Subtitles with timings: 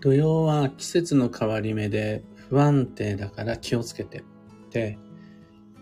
[0.00, 4.22] 土曜は季節の変わり目で不安定だから気をつけてっ
[4.70, 4.96] て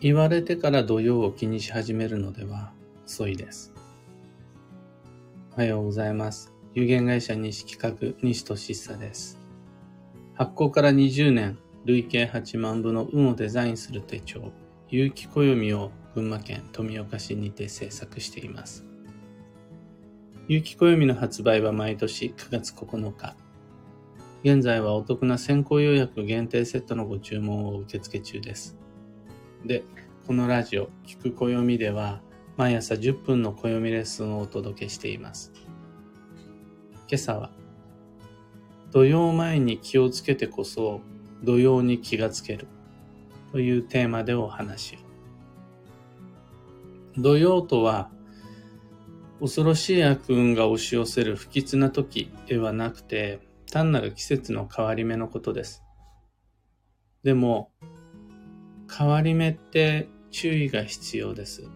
[0.01, 2.73] 言われてから土曜を気にし始めるのでは
[3.05, 3.75] 遅いです。
[5.53, 6.53] おはようございます。
[6.73, 9.39] 有限会社西企画西俊久です。
[10.35, 14.51] 発行から20年、累計8万部の運をデザインする手帳、
[14.89, 18.85] 有機暦を群馬県富岡市にて制作しています。
[20.49, 23.46] 有機暦の発売は毎年9月9日。
[24.45, 28.77] 現在はお得な先行予約限定セットのご注文を受付中です。
[29.65, 29.83] で、
[30.27, 32.21] このラジオ、聞く暦では、
[32.57, 35.53] 毎朝10分の暦レッスンをお届けしています。
[37.09, 37.51] 今朝は、
[38.93, 41.01] 土曜前に気をつけてこそ
[41.43, 42.67] 土曜に気がつける
[43.53, 44.99] というテーマでお話を。
[47.17, 48.11] 土曜とは、
[49.41, 55.83] 恐ろしい悪運が押し寄せる不吉な時ではなくて、単なる季節の変わり目のことです。
[57.23, 57.71] でも、
[58.97, 61.69] 変わり目って注意が必要です。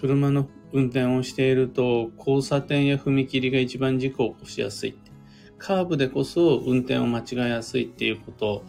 [0.00, 4.98] 車の運転をしていると交差点や踏切が一番事故を起こしやすい。
[5.58, 8.64] カーブでこそ運転を間違えやすいっていうことを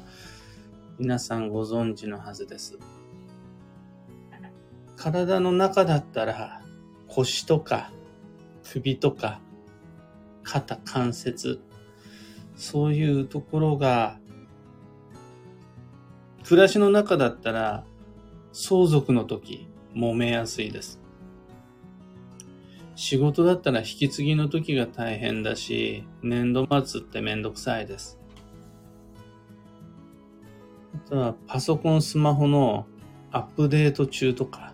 [1.00, 2.78] 皆さんご存知のはずです。
[4.96, 6.62] 体の中だったら
[7.08, 7.92] 腰とか
[8.64, 9.42] 首とか
[10.48, 11.60] 肩関節
[12.56, 14.18] そういうところが
[16.46, 17.84] 暮らしの中だったら
[18.54, 21.02] 相続の時揉めやすいです。
[22.96, 28.18] 仕事だったら引き継ぎの時が大変だし、年度末ってめんどくさいです。
[30.96, 32.88] あとはパソコン、スマホの
[33.32, 34.74] アップデート中とか、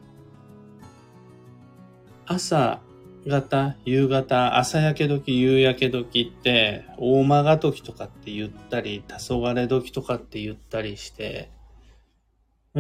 [2.25, 2.79] 朝
[3.25, 11.49] 方、夕方、朝焼け時、夕焼け時って、大間が時とかって言ったり、黄昏時とかって言ったりして、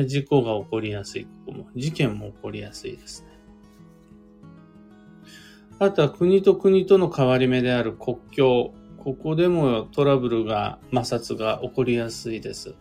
[0.05, 3.27] 事故が起こりやすい、ここも、事件も起こりやすいですね。
[5.79, 8.73] あとは国と国との変わり目である国境。
[8.97, 12.75] ここでもトラブルが、摩擦が起こりやすいです。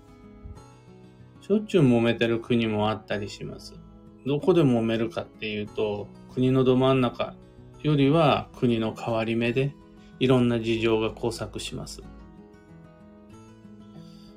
[1.40, 3.74] しょっちゅう揉めてる国もあったりします。
[4.26, 7.34] どこで揉めるかっていうと、国のど真ん中
[7.82, 9.74] よりは国の変わり目で
[10.20, 12.02] いろんな事情が交錯します。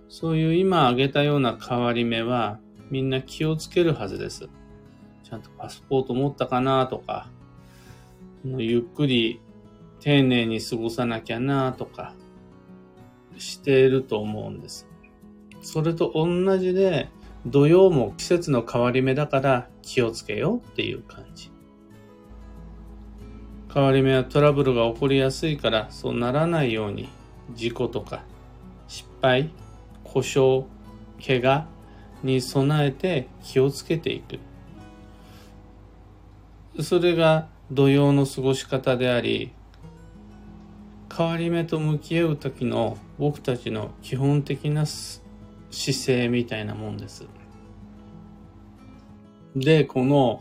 [0.10, 4.50] そういう今挙げたような変わり目はみんな気をつけるはずです。
[5.24, 7.30] ちゃんとパスポート持ったかなとか、
[8.46, 9.42] ゆっくり
[10.00, 12.14] 丁寧に過ごさなきゃなとか
[13.38, 14.88] していると思うんです。
[15.62, 17.10] それと同じで
[17.46, 21.52] 土曜も季節の変わり目だから気をつけようっていう感じ。
[23.76, 27.10] 変わり目はトラブルが起こりやすいからそうならないように
[27.56, 28.24] 事故とか
[28.88, 29.52] 失敗、
[30.06, 30.64] 故障、
[31.22, 31.68] 怪我
[32.24, 34.40] に備えて気をつけていく。
[36.82, 39.52] それが土曜の過ごし方であり
[41.14, 45.26] 変わり目と向き合う時の僕たちの基本的な姿
[45.72, 47.26] 勢みたいなもんです。
[49.54, 50.40] で、この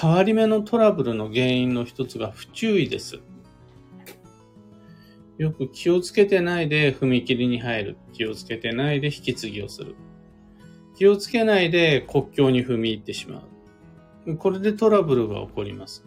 [0.00, 3.20] 変わり目のトラブルの原因の一つが不注意です。
[5.38, 7.96] よく気をつけてないで踏切に入る。
[8.12, 9.94] 気をつけてないで引き継ぎをする。
[10.96, 13.44] 気をつけないで国境に踏み入ってしま
[14.26, 14.36] う。
[14.36, 16.04] これでトラブルが起こります。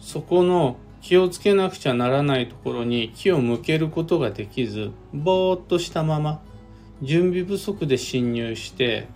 [0.00, 6.40] そこの気をつけなくちゃならないところに気を向けることができず、ぼーっとしたまま、
[7.02, 9.08] 準備不足で侵入して、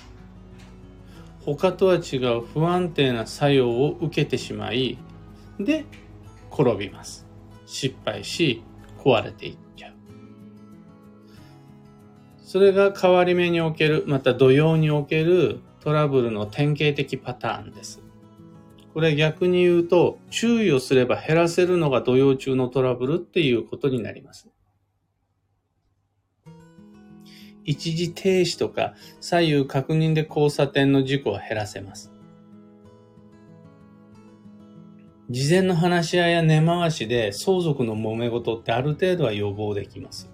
[1.44, 4.96] 他とは違う不安定な作用を受けてしまい、
[5.58, 5.84] で、
[6.52, 7.26] 転びます。
[7.66, 8.62] 失敗し、
[8.98, 9.92] 壊れていっちゃう。
[12.42, 18.00] それが変わり目における、また土曜におけるトラブルの典型的パターンです。
[18.94, 24.48] これ逆に言うと、注意をすれば減らせるのが土曜中のトラブルっていうことになります。
[27.64, 32.12] 一時停止とか左右確認で交差点の事故を減らせます。
[35.30, 40.30] 事前の話し合いや根回しで相続の揉め事ってある程度は予防できます。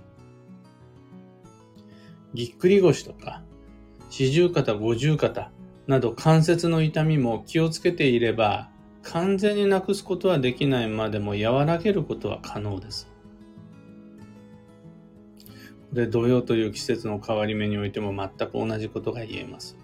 [2.34, 3.42] ぎっくり腰とか
[4.10, 5.50] 四十肩五十肩
[5.86, 8.70] など関節の痛みも気をつけていれば
[9.02, 13.08] 完全になくすことはできないまでも和らげることは可能です。
[15.92, 19.76] で、土曜という季節の変わり目においても全く同じことが言えます。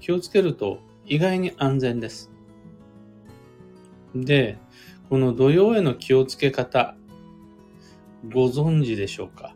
[0.00, 2.30] 気をつけると意外に安全です。
[4.14, 4.58] で、
[5.08, 6.96] この土曜への気をつけ方、
[8.32, 9.54] ご存知でしょうか？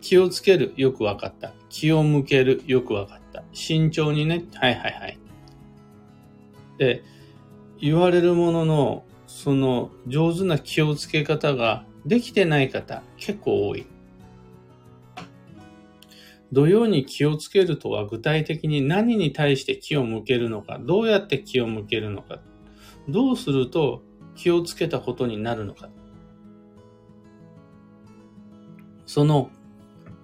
[0.00, 1.54] 気をつける、よくわかった。
[1.70, 3.42] 気を向ける、よくわかった。
[3.52, 5.18] 慎重にね、はいはいはい。
[6.76, 7.02] で、
[7.80, 13.86] 言われるものの、その上手な気をつけ方ができてない方、結構多い。
[16.50, 22.40] 土曜に気をつけるとは具体的に何に対して気を向けるのか、どうやって気を向けるのか、
[23.08, 24.02] どうすると
[24.34, 25.90] 気をつけたことになるのか。
[29.04, 29.50] その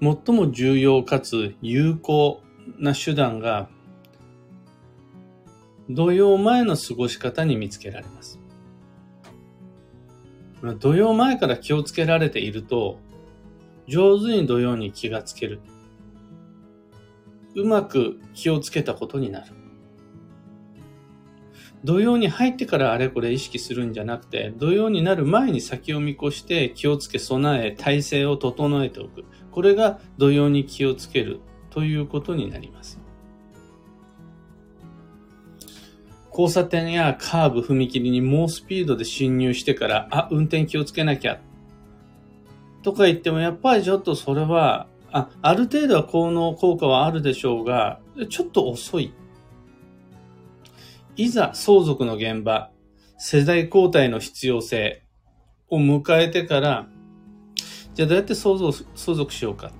[0.00, 2.42] 最も重要かつ有効
[2.78, 3.68] な手段が
[5.88, 8.43] 土曜前の過ごし方に見つけられます。
[10.72, 12.98] 土曜前から気をつけられていると
[13.86, 15.60] 上手に土曜に気がつける。
[17.54, 19.46] うまく気をつけたことになる。
[21.84, 29.26] 土曜に入ってからあれこれ意識するんじゃなくて、土曜になる前に先を見越して気をつけ備え、体制を整えておく。
[29.50, 33.03] これが土曜に気をつけるということになります。
[36.36, 41.40] 交差点やカーブ、踏切に猛スピードで進入してから、あ、運転気をつけなきゃ。
[42.82, 48.00] とか言っても、やっぱりちょっとそれはあ、ある程度は効能、効果はあるでしょうが、
[48.30, 49.14] ちょっと遅い。
[51.14, 52.72] いざ相続の現場、
[53.16, 55.04] 世代交代の必要性
[55.68, 56.88] を迎えてから、
[57.94, 59.70] じゃあどうやって相続相続しようか。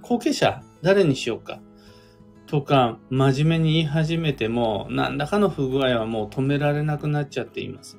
[0.00, 1.60] 後継者、誰にしようか。
[2.52, 7.96] とか、真面目に言い始めても、何らかの不具合はもう止められなくなっちゃっています。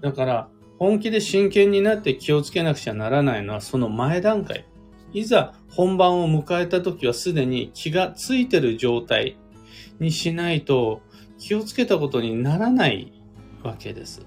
[0.00, 0.48] だから、
[0.78, 4.64] 本気で真剣になって気をつけなくちゃならないのはその前段階。
[5.12, 9.36] いざ本番を迎えた時はすでに気がついてる状態
[10.00, 11.02] にしないと
[11.38, 13.12] 気をつけたことにならない
[13.62, 14.24] わけです。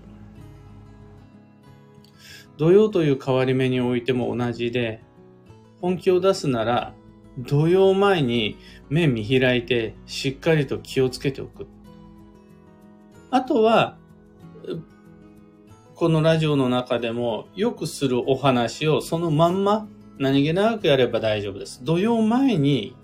[2.57, 5.01] 土曜という変わり目においても同じで、
[5.81, 6.94] 本気を出すなら
[7.38, 8.57] 土曜前に
[8.89, 11.68] 目見開いてしっかりと気をつけておく。
[13.29, 13.97] あとは
[15.95, 19.88] このラジオの中でもよくするお話をそのまんま
[20.19, 21.83] 何気なくやれば大丈夫です。
[21.83, 22.95] 土曜前に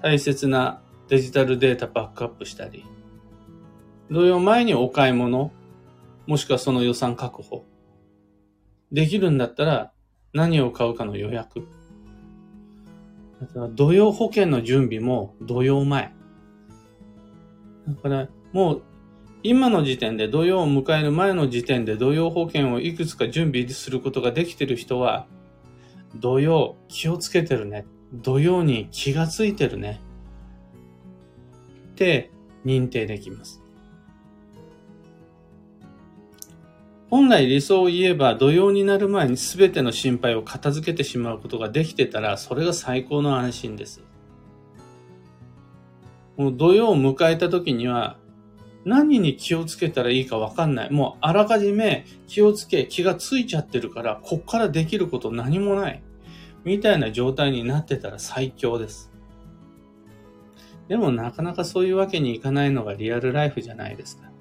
[0.00, 2.84] 大切なデジタルデータバックアップしたり、
[4.10, 5.52] 土曜前にお買い物、
[6.26, 7.64] もしくはその予算確保。
[8.90, 9.92] できるんだったら
[10.32, 11.66] 何を買うかの予約。
[13.74, 16.14] 土曜保険の準備も土曜前。
[17.88, 18.82] だからもう
[19.44, 25.26] 今の時点で土曜を迎える前の時点で土曜保険をいくつか準備することができてる人は、
[26.14, 27.84] 土曜気をつけてるね。
[28.12, 30.00] 土曜に気がついてるね。
[31.92, 32.30] って
[32.64, 33.61] 認定できます。
[37.12, 44.02] 本来理想を言えば土曜になる前に全ての心配を片付けてしまうことができてたら、それが最高の安心です。
[46.38, 48.16] もう土曜を迎えた時には、
[48.86, 50.90] 何に気をつけたらいいかわかんない。
[50.90, 56.02] もうあらかじめ気をつけ、気がついちゃってるから、こっからできること何もない。
[56.64, 59.12] みたいな状態になってたら最強です。
[60.88, 64.31] でもなかなかそういうわけにいかないのがリアルライフじゃないですか。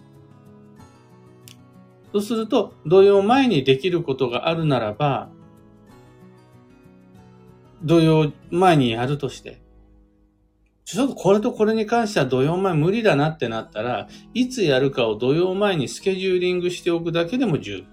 [2.14, 5.30] そうすると、土曜前にできることがあるならば、
[7.84, 9.62] 土曜前にやるとして、
[10.84, 17.88] ちょっとこれとこれに関しては土曜前無理だなってなったら、いつやるかを土曜前にスケジューリングしておくだけでも十分。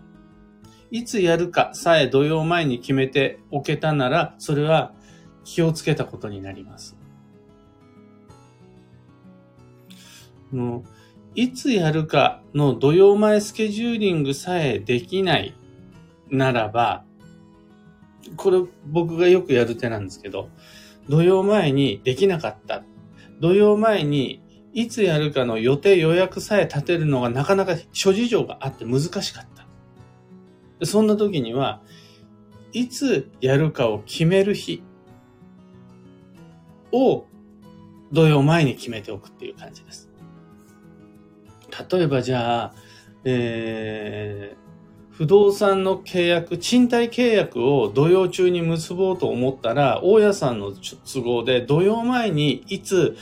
[0.91, 4.95] いつやるかさえ土曜前に決めておけたなら、それは
[5.45, 6.97] 気をつけたことになります。
[10.51, 10.98] もう
[11.39, 15.55] いつやるかの土曜前スケジューリングさえできない
[16.31, 17.05] ならば、
[18.37, 20.49] これ僕がよくやる手なんですけど、
[21.09, 22.83] 土曜前にできなかった。
[23.39, 24.43] 土曜前に
[24.75, 29.47] いつやるかの予定予約さえ立てるのがなかなか諸事情があって難しかっ
[30.81, 30.87] た。
[30.87, 31.83] そんな時には、
[32.73, 34.83] いつやるかを決める日
[36.91, 37.27] を
[38.11, 40.08] 土曜前に決めておくっていう感じです。
[41.91, 42.75] 例えばじゃあ、
[43.25, 53.17] えー、不動産の契約、賃貸契約を土曜中に結ぼうと思ったら、大家さんの都合で土曜前にいつ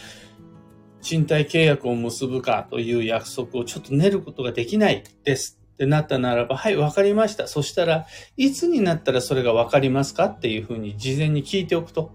[1.01, 7.47] 賃貸契約を結ぶかという約束をちょっと練ることができないですってなったならば、はい、わかりました。
[7.47, 12.11] そしたらいつになったらそれがわかりますかっていうふうに事前に聞いておくと。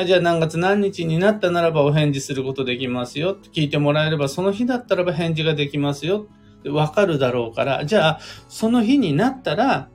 [0.00, 3.36] あじゃあ何月何日になったならばお返事することできますよ。
[3.52, 6.26] 聞いてもらえればその日だったらば返事ができますよ。
[6.66, 9.88] わかるだろうから、じゃあその日になったら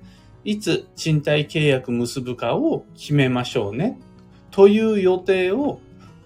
[0.44, 4.00] いつ賃貸契約結ぶかを決めましょうね。
[4.52, 5.80] という予定を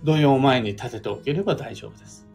[0.04, 2.28] 土曜前に立てておければ大丈夫です。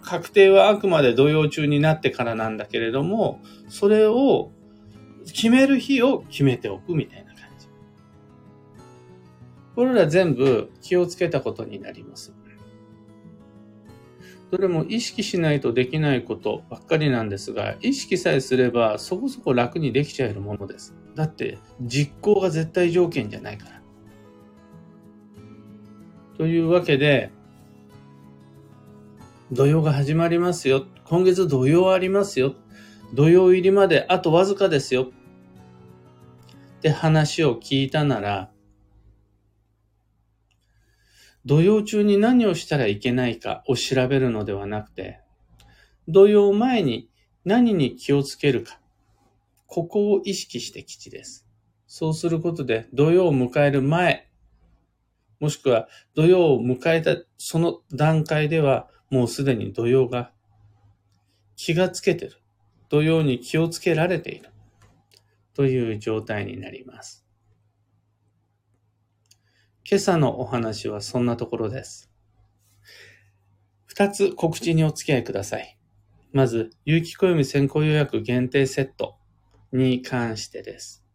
[0.00, 4.50] 確定はあくまで土曜中になってからなんだけれども、それを
[5.26, 7.27] 決める日を決めておくみたいな。
[9.78, 12.34] これら全部気をつけたことになります。
[14.50, 20.96] どれも意識しないとできないことばっかりなんですが、意識さえすればそこそこ楽にできちゃえるものです。
[21.14, 23.82] だって実行が絶対条件じゃないから。
[26.38, 27.30] というわけで、
[29.52, 30.86] 土曜が始まりますよ。
[31.04, 32.56] 今月土曜ありますよ。
[33.14, 35.12] 土曜入りまであとわずかですよ。
[36.78, 38.50] って話を聞いたなら、
[41.48, 45.22] 土曜中に何をしたらいけないかを調べるのではなくて、
[46.06, 47.08] 土曜前に
[47.42, 48.78] 何に気をつけるか、
[49.66, 51.46] ここを意識して基地です。
[51.86, 54.28] そうすることで土曜を迎える前、
[55.40, 60.32] もしくは土曜を迎えたその段階ではもうすでに土曜が
[61.56, 62.34] 気がつけてる。
[62.90, 64.50] 土曜に気をつけられている。
[65.54, 67.27] という状態になります。
[69.90, 72.10] 今朝のお話はそんなところです。
[73.86, 75.78] 二つ告知にお付き合いください。
[76.30, 79.16] まず、有機暦先行予約限定セット
[79.72, 81.06] に関してです。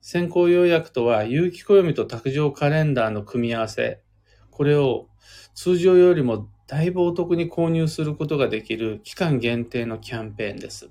[0.00, 4.00] 先行予約とは、有機暦と卓上カレンダーの組み合わせ。
[4.52, 5.08] これを
[5.56, 10.88] 通常よりもだいぶお得に購入することができる期間限定のキャンペーンです。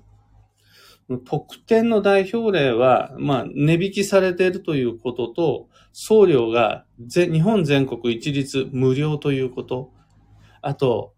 [1.24, 9.92] 特典の代表例は、まあ、値引きされているということと、送料が日本全国一律無料ということ。
[10.62, 11.14] あと、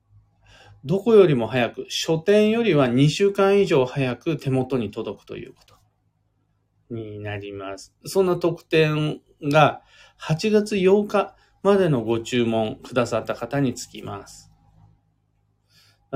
[0.84, 7.94] どこよりも早く、書店よりは2週間以上早く手元に届くということになります。
[8.04, 9.82] その特典が
[10.20, 14.50] 8月8日までのご注文くださった方につきます。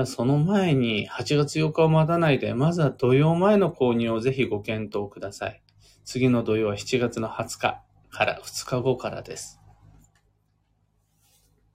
[0.05, 5.61] その前に8月8日を待たないで、まずは土曜前の購入をぜひご検討ください。
[6.03, 7.84] 次の土曜は7月の20日
[8.15, 9.59] から2日後からです。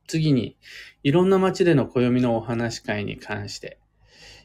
[0.08, 0.56] 次に、
[1.02, 3.78] いろんな街での暦のお話し会に関して、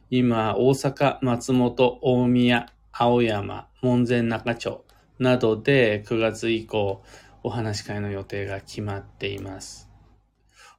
[0.10, 4.84] 今、大阪、松本、大宮、青山、門前仲町
[5.20, 7.02] などで9月以降、
[7.44, 9.90] お話し会の予定が決まっています。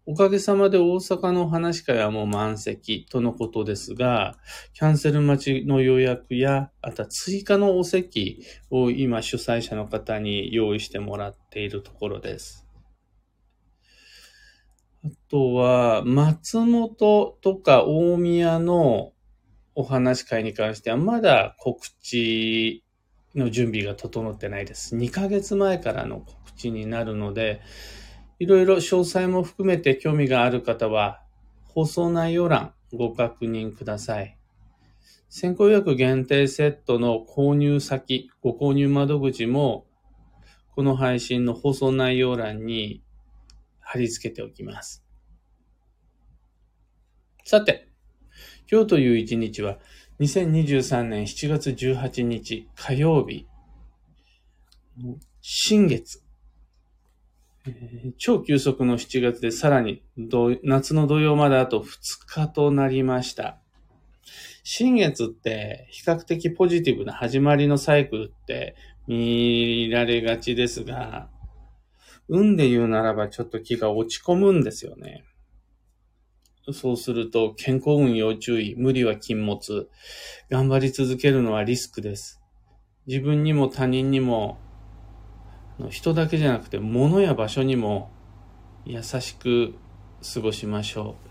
[0.09, 4.39] おかげさまで大阪の話し会はもう満席とのことですが、
[4.73, 12.69] キャンセル待ちの予約や、あとは追加のお席を今主催者の方に用意してもらっているところです。
[15.05, 19.13] あとは、松本とか大宮の
[19.75, 22.85] お話し会に関してはまだ告知
[23.35, 24.97] の準備が整ってないです。
[24.97, 27.61] 2ヶ月前からの告知になるので、
[28.39, 31.23] いろいろ詳細も含めて興味がある方は、
[31.65, 34.39] 放送内容欄ご確認ください。
[35.31, 39.87] 先行予約限定セットの購入先、ご購入窓口も、
[40.75, 43.03] この配信の放送内容欄に
[43.81, 45.03] 貼り付けておきます。
[47.45, 47.89] さて、
[48.71, 49.79] 今日という一日は、
[50.21, 53.47] 2023年7月18日火曜日、
[55.41, 56.26] 新月
[57.67, 60.03] え、超急速の7月でさらに
[60.63, 61.87] 夏の土曜まであと2
[62.27, 63.59] 日となりました。
[64.63, 68.75] 新月って比較的ポジティブな始まりのサイクルって
[69.07, 71.29] 見られがちですが、
[72.29, 75.25] 運で言うならばちょっと気が落ち込むんですよね。
[76.73, 79.89] そうすると健康運要注意、無理は禁物、
[80.51, 82.41] 頑張り続けるのはリスクです。
[83.07, 84.59] 自分にも他人にも
[85.91, 88.11] 人だけじゃなくて物や場所にも
[88.85, 89.75] 優しく
[90.35, 91.27] 過ごしましょう。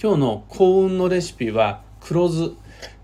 [0.00, 2.52] 今日の幸運のレシピは黒酢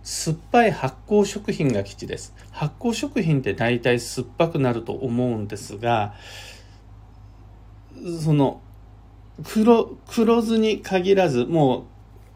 [0.02, 2.34] 酸っぱい発酵食品が基地です。
[2.50, 6.14] 発酵食品って大体酸っぱくなると思うんですが
[8.22, 8.60] その
[9.44, 11.86] 黒黒酢に限らずも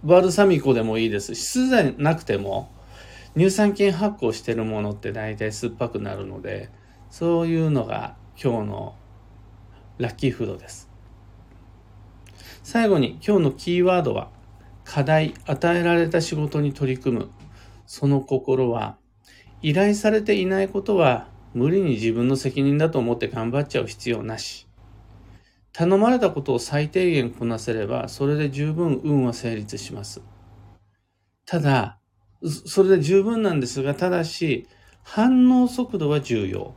[0.05, 1.35] うバルサミコでもいいです。
[1.35, 2.71] し酢でなくても
[3.37, 6.71] 乳酸菌発酵してるものって大体酸っぱくなるので
[7.17, 8.97] そういうのが今日の
[9.99, 10.91] ラッキーフードです。
[12.65, 14.31] 最後に今日のキーワードは
[14.83, 17.31] 課題、与えられた仕事に取り組む。
[17.87, 18.97] その心は
[19.63, 24.67] 依頼されていないことは無理に自分の責任だと思って頑張っちゃう必要なし。
[25.73, 30.21] 頼まれたことを最低限こなせれば、それで十分運は成立します。
[31.47, 32.01] ただ、
[32.43, 34.67] それで十分なんですが、ただし、
[35.05, 36.75] 反応速度は重要。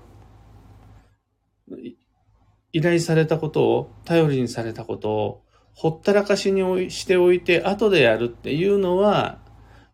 [2.71, 5.43] 依頼されたことを、頼りにされたことを、
[5.73, 9.39] ほったらかしにしておいて、後でやるっていうのは、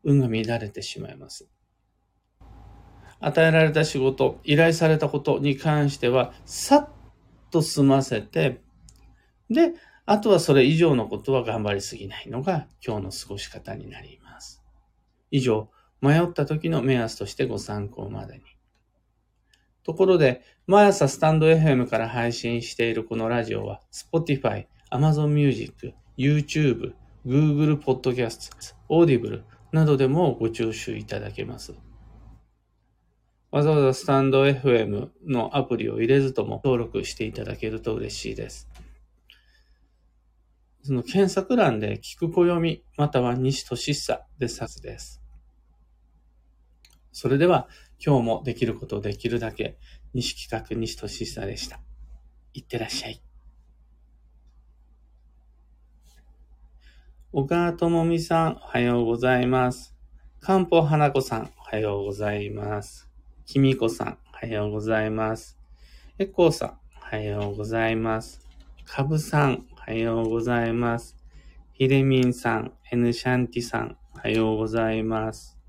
[0.03, 1.49] 運が乱れてしまいます。
[3.19, 6.89] 与えられた仕事、依頼されたことに関しては、さっ
[7.51, 8.61] と済ませて、
[9.49, 9.73] で、
[10.05, 14.61] あとはそれ以上のことは頑張りすぎないのが今日の過ごし方になります。
[15.31, 15.69] 以上、
[16.01, 18.43] 迷った時の目安としてご参考までに。
[19.83, 26.93] ところで、毎朝スタンド FM から配信しているこのラジオは、Spotify、Amazon Music、YouTube、
[27.25, 31.73] Google Podcast、Audible などでもご聴取いただけます。
[33.51, 38.69] わざわざスタンド FM のアプリを入れずとも登録していただけると嬉しいです。
[40.81, 45.21] その検索欄で聞く暦または西俊久で冊です。
[47.11, 47.67] それでは
[48.05, 49.77] 今日もできることをできるだけ
[50.13, 51.79] 西企画西俊久でした。
[52.53, 53.21] いってらっしゃい。
[57.31, 59.95] 小川智美さん、おはようございます。
[60.39, 63.09] 漢方花子さん、おはようございます。
[63.45, 65.57] きみこさん、おはようございます。
[66.19, 68.39] えこうさん、おはようございます。
[68.85, 71.17] かぶさん、おはようございます。
[71.71, 75.62] ひでみんさん、エヌシャンティさん、おはようございます。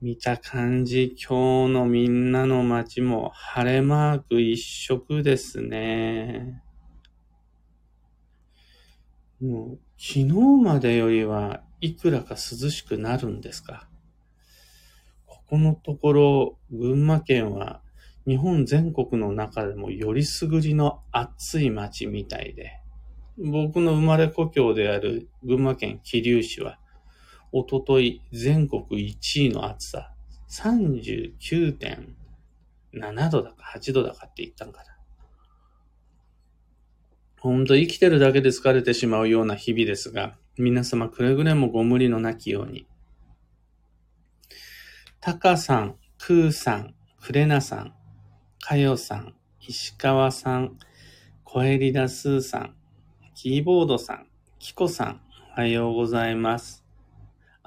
[0.00, 6.62] 見た感じ、今日のみんなの街も晴れマーク一色ですね。
[9.40, 10.24] もう、昨日
[10.62, 13.88] までよりはいくらか涼しくなるんですか？
[15.26, 17.80] ここのところ、群馬県は
[18.26, 22.80] 日本全国の中でもよりすぐりの暑い町みたいで、
[23.38, 26.78] 僕の生まれ故郷である群馬県桐生市は、
[27.56, 30.10] おととい全国1位の暑さ、
[30.50, 34.86] 39.7度だか8度だかって言ったんかな。
[37.40, 42.88] ほんと生きてるだけで疲れてしまうような日々ですが、皆様くれぐれもご無理のなきように、
[45.20, 47.94] タカさん、クーさん、クレナさん、
[48.60, 50.76] カヨさん、石川さん、
[51.44, 52.74] コエリダスーさん、
[53.36, 54.26] キーボードさん、
[54.58, 55.20] キコさん、
[55.56, 56.83] おはようございます。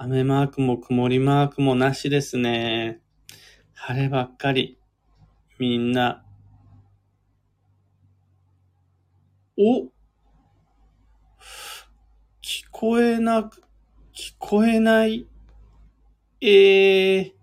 [0.00, 3.00] 雨マークも曇りマークもなしですね。
[3.74, 4.78] 晴ればっかり。
[5.58, 6.24] みんな。
[9.58, 9.86] お？
[12.40, 13.64] 聞こえなく、
[14.14, 15.26] 聞こえない。
[16.40, 17.38] ええー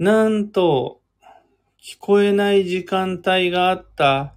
[0.00, 1.00] なんと、
[1.80, 4.34] 聞こえない時間帯があった。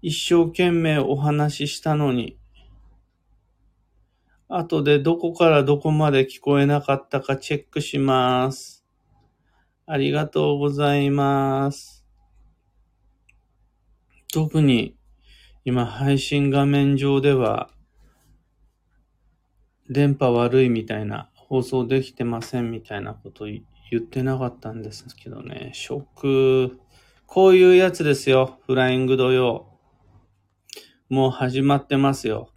[0.00, 2.38] 一生懸命お話ししたのに。
[4.54, 8.84] 後でどこからどこまで聞こえなかったかチェックします。
[9.86, 12.04] ありがとうございます。
[14.30, 14.94] 特に
[15.64, 17.70] 今配信画面上では
[19.88, 23.62] 電波悪いみたいな放送できてませんみたいなこと言
[23.96, 25.70] ってなかったんですけどね。
[25.72, 26.78] ショック。
[27.26, 28.58] こういうやつですよ。
[28.66, 29.78] フライング土曜。
[31.08, 32.51] もう始まってますよ。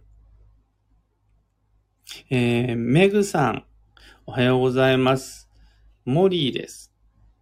[2.30, 3.64] えー、メグさん、
[4.26, 5.48] おはようございます。
[6.04, 6.92] モリーです。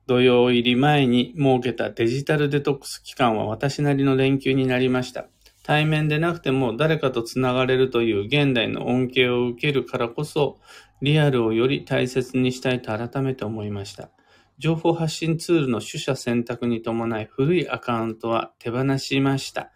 [0.06, 5.26] 土曜入り前に設けたデジタルデトックス期間は私なりの連休になりました。
[5.62, 10.58] 対面でなくても誰かと繋がれるという現代の恩恵を受けるからこそ、
[11.02, 14.08] リアルをより大切にしたいと改めて思いました。
[14.56, 19.72] 情報発信ツールの取捨選択に伴い古いアカウントは手放しました。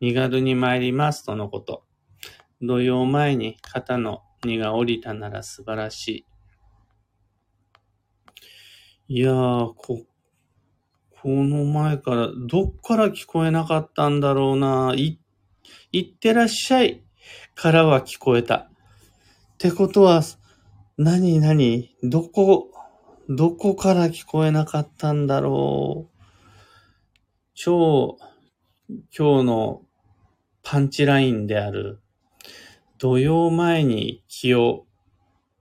[0.00, 1.87] 身軽に参りますとのこと。
[2.60, 6.24] 土曜前に肩の荷が下りたなら素晴らし
[9.08, 9.14] い。
[9.16, 10.02] いやー、こ、
[11.22, 14.92] この前からどっから聞こえなかったんだろうな。
[14.96, 15.18] い、
[15.92, 17.02] いってらっしゃい
[17.54, 18.56] からは聞こえた。
[18.56, 18.68] っ
[19.58, 20.22] てことは、
[20.96, 21.96] 何何？
[22.02, 22.70] どこ、
[23.28, 26.18] どこから聞こえなかったんだろう。
[27.54, 28.18] 超、
[28.88, 29.82] 今日の
[30.62, 32.00] パンチラインである、
[32.98, 34.86] 土曜前に気を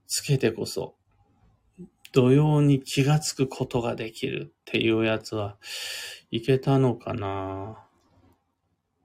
[0.08, 0.95] つけてこそ、
[2.12, 5.58] 土曜に気がつくことができるっていうやつは、
[6.32, 7.78] いけたのかな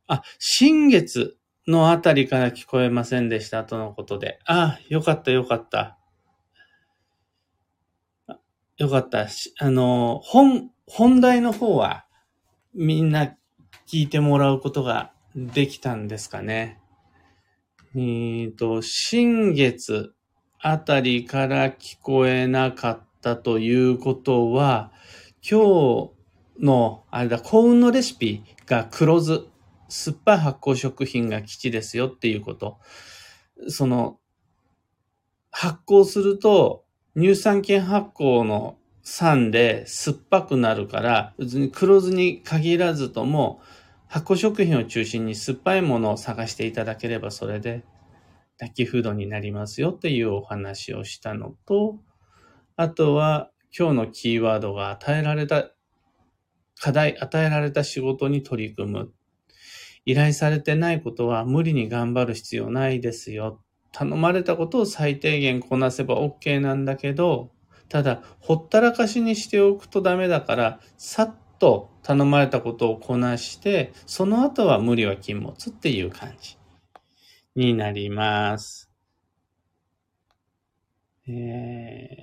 [0.07, 1.37] あ、新月
[1.69, 4.41] のあたりから聞こえませんでしたとのことで。
[4.47, 5.99] あ、よかったよかった。
[8.79, 12.07] よかった、あの、本、本題の方は
[12.75, 13.37] みんな
[13.87, 16.82] 聞いてもらうことができたんですかね。
[17.95, 20.15] え、ー、と、新月
[20.59, 24.93] あたりから聞こえなかったということは、
[25.43, 29.43] 今日の、あれだ、幸運のレシピが黒酢、
[29.91, 32.79] 酸っぱい発酵食品が基地ですよっていうこと。
[33.69, 34.19] その、
[35.51, 43.61] 発酵すると、乳酸菌発酵の酸で酸っぱくなるから、別に黒酢に限らずとも、
[44.13, 47.83] 発酵食品を中心に酸っぱいものを探していただければそれで、
[48.59, 51.99] ラッキーフードになりますよっていうお話をしたのと、
[52.77, 55.71] あとは今日のキーワードが与えられた
[56.79, 59.13] 課題、与えられた仕事に取り組む。
[60.05, 63.63] 依頼されてないことは無理に頑張る必要ないですよ。
[63.93, 67.51] 頼まれたことを最低限こなせば OK なんだけど、
[67.89, 76.59] ただ、ほったらかしにしておくとダメだから、さっと頼まれたことをこなして、その後は無理は禁物っていう感じ
[77.55, 78.91] になります。
[81.29, 81.31] え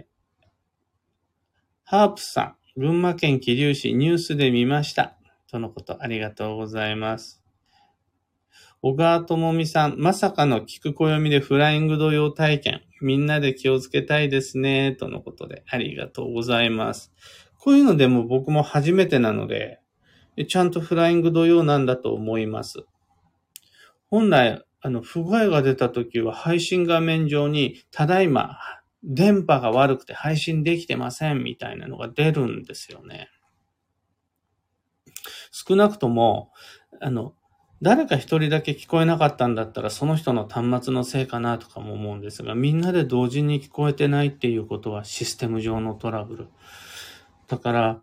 [0.02, 0.04] ー、
[1.86, 5.16] ハープさん、群馬県桐生市ニュースで見ました。
[5.50, 7.42] とのこと、ありがとうございます。
[8.82, 12.82] 小川智美さん、まさかの聞く暦でフライング土曜体験。
[13.00, 14.98] みんなで気をつけたいですね。
[15.00, 17.14] とのことで、ありがとうございます。
[17.60, 19.80] こういうのでも僕も初めてなので、
[20.48, 22.86] ちゃんとフライング土曜なんだと思います。
[24.10, 28.58] 本来、あの、不具合が出た時は配信画面上に、ただいま、
[29.04, 33.30] 電波が悪くて配信できてませんみたいなのが出るんですよね。
[35.52, 36.52] 少なくとも、
[37.02, 37.34] あの、
[37.82, 46.48] 誰か一人だけ聞こえなかったんだったらその人の端末のせいかなとかも思うんですが、みんなで同時に聞こえてないっていうことはシステム上のトラブル。
[47.50, 48.02] だから、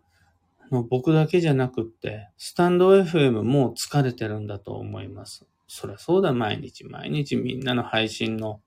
[0.89, 5.47] 僕だけじゃなくって、スタンド FM も疲れてるんだと思います。
[5.67, 8.61] そりゃそうだ、毎日毎日みんなの配信の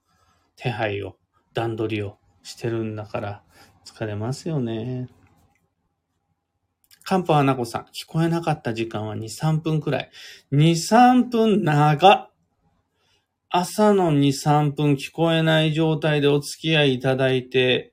[0.56, 1.16] 手配を、
[1.52, 3.42] 段取りをしてるんだから、
[3.84, 5.08] 疲れますよね。
[7.02, 10.10] カンパナコさん、聞こえなかった時間は2、3分くらい。
[10.52, 12.30] 2、3分長。
[13.50, 17.89] 朝の2、3分聞こえない状態でお付き合いいただいて、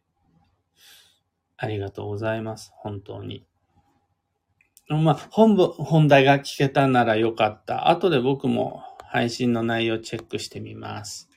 [1.58, 2.72] ありがとうございます。
[2.76, 3.46] 本当に。
[4.90, 7.90] まあ、本部、本題が聞けたならよかった。
[7.90, 11.30] 後で僕も配信の内容チェックしてみます。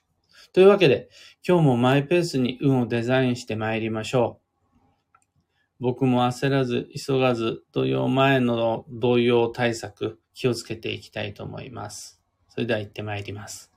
[0.52, 1.08] というわけで、
[1.46, 4.50] 今日もマイペースに運をデザインして参りましょう。
[5.80, 12.20] 僕も焦らず、急がず、土曜前の同様対策、気をつけていきたいと思います。
[12.48, 13.69] それでは行って参ります。